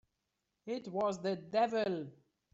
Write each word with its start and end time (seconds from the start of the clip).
It 0.65 0.87
was 0.87 1.21
the 1.21 1.35
devil! 1.35 2.07